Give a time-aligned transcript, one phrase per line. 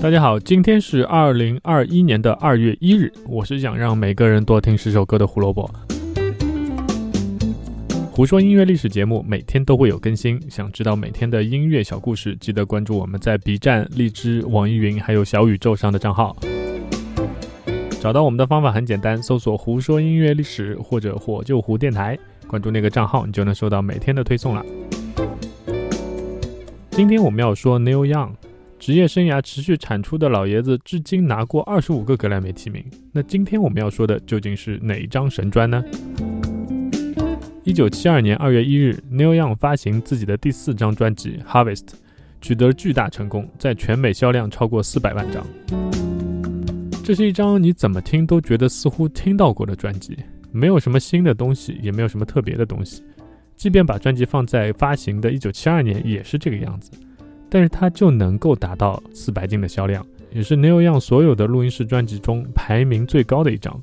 [0.00, 5.68] 大家好，今天是二零二一年的二月一日，我是想让每个人多听十首歌的胡萝卜。
[8.12, 16.36] 胡说音乐历史节目每天都会有更新，想知道每天的音乐小故事，记得关注我们在 B 站、荔枝、网易云还有小宇宙上的账号。
[18.00, 24.64] 找到我们的方法很简单，搜索“胡说音乐历史”或者“火救胡电台”，关注那个账号，你就能收到每天的推送了。
[26.92, 28.30] 今天我们要说 Neil Young。
[28.78, 32.84] 职业生涯持续产出的老爷子，至今拿过二十五个格莱美提名。
[33.12, 35.84] 那今天我们要说的究竟是哪一张神专呢？
[37.64, 41.86] 一九七二年二月一日，Neil Young 发行自己的第四张专辑《Harvest》，
[42.40, 45.44] 取得巨大成功，在全美销量超过四百万张。
[47.04, 50.16] 这是一张你怎么听都觉得似乎听到过的专辑，
[50.52, 53.02] 没有什么新的东西，也没有什么特别的东西。
[53.56, 56.92] 即便把专辑放在发行的一九七二年，也是这个样子。
[57.50, 63.80] 但是它就能够达到四百斤的销量，也是 Neil Young 所有的录音室专辑中排名最高的一张。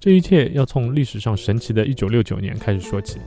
[0.00, 3.18] 这一切要从历史上神奇的1969年开始说起。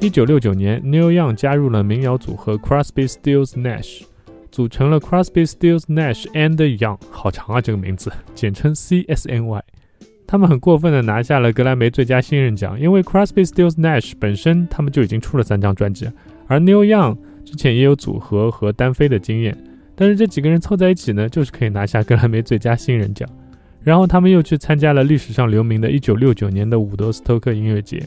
[0.00, 4.02] 1969年，Neil Young 加入了民谣组合 Crosby, Stills, Nash，
[4.50, 9.62] 组成了 Crosby, Stills, Nash and Young，好长啊这个名字，简称 CSNY。
[10.26, 16.10] 他们很过分的拿下了格莱美最佳新人奖，因为 Crosby, Stills, Nash 本身他们就已经出了三张专辑，
[16.46, 17.16] 而 Neil Young。
[17.46, 19.56] 之前也有组合和单飞的经验，
[19.94, 23.26] 但是这几个人凑在一起呢，就是可以拿下格莱美最佳新人奖。
[23.80, 28.02] 然后他们又去参加了历史上留名的1969年的伍德斯托克音乐节，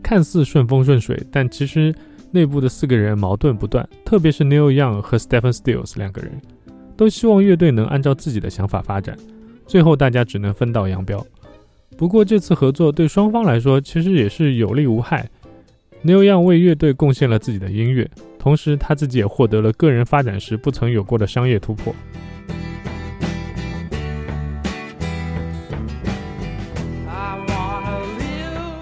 [0.00, 1.92] 看似顺风顺水，但其实
[2.30, 6.40] 内部的四个人矛盾不断，特别是 Neil Young 和 Stephen Stills 两个人，
[6.96, 9.16] 都希望乐队能按照自己的想法发展，
[9.66, 11.26] 最后大家只能分道扬镳。
[11.96, 15.28] 不过这次合作对双方来说其实也是有利无害
[16.04, 18.08] ，Neil Young 为乐队贡献了自己的音乐。
[18.38, 21.94] 同时，他自己也获得了个人发展时不曾有过的商业突破。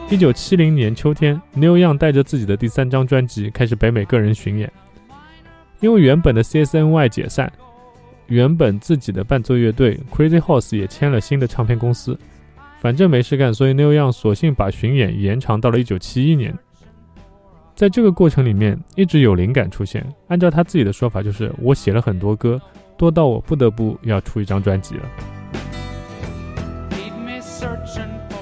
[0.08, 4.72] 一九七零年秋天，Neil Young 带着自己的第三张专辑开始北美个人巡演。
[5.78, 7.52] 因为原本的 CSNY 解散，
[8.26, 12.18] 原本自己的伴奏乐队 Crazy Horse 也签了新的唱片公司。
[12.80, 16.58] 反正没事干，所以 Neil Young 索性把巡演延长到了一九七一年。
[17.80, 20.06] 在这个过程里面，一直有灵感出现。
[20.28, 22.60] 按照他自己的说法，就是我写了很多歌，
[22.98, 25.04] 多到我不得不要出一张专辑了。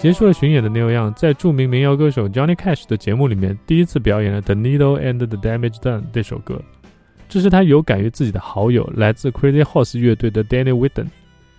[0.01, 6.61] 结束了巡演的 Neil Young，在著名民谣歌手 Johnny Cash 的节目里面，第一次表演了《The Needle and the Damage Done》这首歌。
[7.29, 11.07] 这是他有感于自己的好友，来自 Crazy Horse 乐队的 Danny Whitten。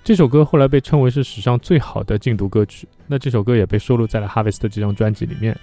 [0.04, 2.86] 这首歌后来被称为是史上最好的禁毒歌曲。
[3.08, 5.58] 那这首歌也被收录在了 Harvest 这张专辑里面。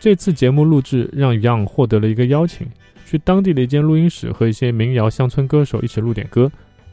[0.00, 2.68] 这次节目录制让 Young 获得了一个邀请，
[3.04, 6.50] 去当地的一间录音室和一些民谣乡村歌手一起录点歌。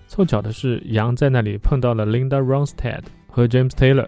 [0.08, 4.08] 凑巧的是，Young 在那里碰到了 Linda Ronstadt 和 James Taylor，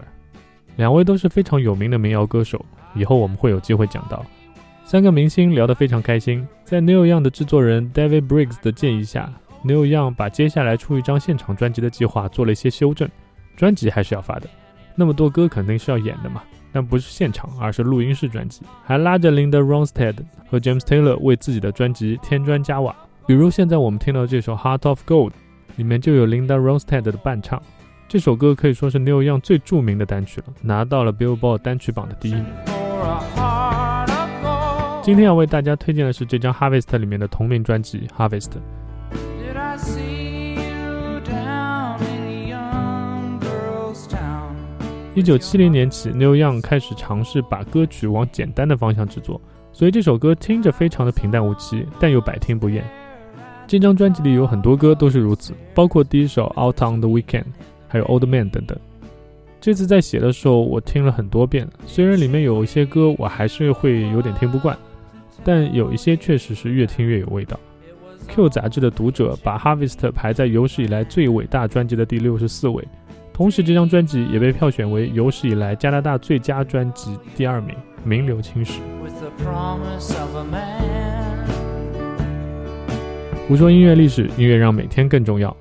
[0.78, 2.66] 两位都是非常有名的民谣歌手。
[2.96, 4.26] 以后我们会有机会讲到。
[4.84, 6.48] 三个明星聊得非常开心。
[6.64, 9.32] 在 Neil Young 的制作人 David Briggs 的建议下
[9.64, 13.08] ，Neil Young 把接下来出一张现场专辑的计划做了一些修正。
[13.56, 14.48] 专辑还是要发的，
[14.96, 16.42] 那么多歌肯定是要演的嘛。
[16.72, 20.16] 但不是现场，而是录音室专辑，还拉着 Linda Ronstadt
[20.50, 22.96] 和 James Taylor 为自己的专辑添砖加瓦。
[23.26, 25.30] 比如现在我们听到这首《Heart of Gold》，
[25.76, 27.62] 里面就有 Linda Ronstadt 的伴唱。
[28.08, 32.46] 这首歌可以说是 Neil Young 最著名的单曲了，拿到了 Billboard 单曲榜的第一名。
[35.02, 38.50] 今天要为大家推荐的是这张 Harvest 里面的同名专辑《Harvest》。
[39.12, 40.27] Did I see
[45.18, 49.42] 一九七零年起，New Young 开始尝试把歌曲往简单的方向制作，
[49.74, 52.86] 所以这首歌听着非常的平淡无奇，但又百听不厌。
[53.66, 57.42] 这张专辑里有很多歌都是如此，包括第一首《Out on the Weekend》，
[57.88, 58.78] 还有《Old Man》等等。
[59.60, 64.78] 这次在写的时候，我听了很多遍，虽然里面有一些歌我还是会有点听不惯，
[65.44, 67.60] 但有一些确实是越听越有味道。
[68.28, 72.88] Q 杂志的读者把《Harvest》排在有史以来最伟大专辑的第六十四位。
[73.38, 78.80] 同时，这张专辑也被票选为有史以来加拿大最佳专辑第二名，名留青史。
[83.48, 85.56] 胡说音乐历史，音乐让每天更重要。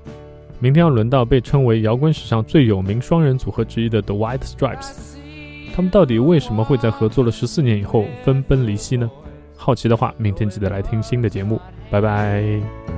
[0.57, 5.15] 明天要轮到被称为摇滚史上最有名双人组合之一的 The White Stripes，
[5.75, 9.07] 他们到底为什么会在合作了十四年以后分崩离析呢？
[9.55, 11.61] 好奇的话，明天记得来听新的节目。
[11.91, 12.96] 拜拜。